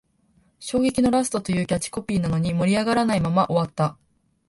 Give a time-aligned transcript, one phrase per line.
[0.59, 3.99] 衝撃のラストというキャッチコピーなのに、盛り上がらないまま終わった